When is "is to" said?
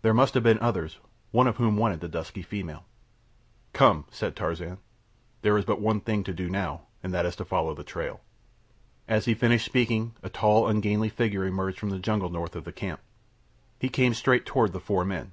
7.26-7.44